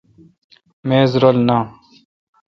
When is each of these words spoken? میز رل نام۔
میز 0.87 1.11
رل 1.21 1.37
نام۔ 1.47 1.67